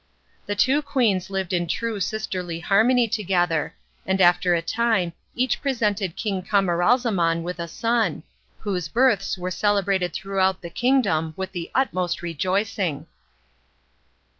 [0.47, 6.15] The two queens lived in true sisterly harmony together, and after a time each presented
[6.15, 8.23] King Camaralzaman with a son,
[8.61, 13.05] whose births were celebrated throughout the kingdom with the utmost rejoicing.